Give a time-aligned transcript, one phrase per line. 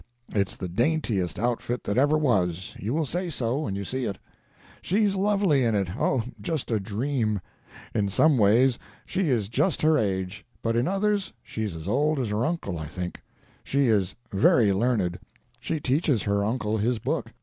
[0.33, 4.17] It's the daintiest outfit that ever was—you will say so, when you see it.
[4.81, 7.39] She's lovely in it—oh, just a dream!
[7.93, 12.29] In some ways she is just her age, but in others she's as old as
[12.29, 13.21] her uncle, I think.
[13.63, 15.19] She is very learned.
[15.59, 17.31] She teaches her uncle his book.